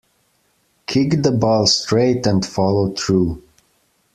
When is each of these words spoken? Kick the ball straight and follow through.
Kick 0.87 1.21
the 1.21 1.31
ball 1.31 1.67
straight 1.67 2.25
and 2.25 2.43
follow 2.43 2.89
through. 2.91 3.39